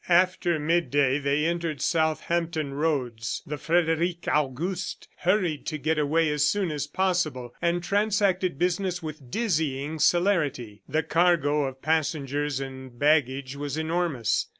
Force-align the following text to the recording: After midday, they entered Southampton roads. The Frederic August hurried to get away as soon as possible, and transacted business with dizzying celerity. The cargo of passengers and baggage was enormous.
After 0.09 0.57
midday, 0.57 1.19
they 1.19 1.45
entered 1.45 1.79
Southampton 1.79 2.73
roads. 2.73 3.43
The 3.45 3.59
Frederic 3.59 4.27
August 4.27 5.07
hurried 5.17 5.67
to 5.67 5.77
get 5.77 5.99
away 5.99 6.29
as 6.31 6.43
soon 6.43 6.71
as 6.71 6.87
possible, 6.87 7.53
and 7.61 7.83
transacted 7.83 8.57
business 8.57 9.03
with 9.03 9.29
dizzying 9.29 9.99
celerity. 9.99 10.81
The 10.89 11.03
cargo 11.03 11.65
of 11.65 11.83
passengers 11.83 12.59
and 12.59 12.97
baggage 12.97 13.55
was 13.55 13.77
enormous. 13.77 14.47